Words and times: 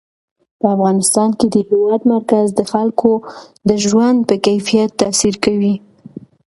په 0.59 0.65
افغانستان 0.75 1.29
کې 1.37 1.47
د 1.53 1.55
هېواد 1.69 2.01
مرکز 2.13 2.47
د 2.53 2.61
خلکو 2.71 3.11
د 3.69 3.71
ژوند 3.85 4.17
په 4.27 4.35
کیفیت 4.45 4.89
تاثیر 5.01 5.35
کوي. 5.45 5.75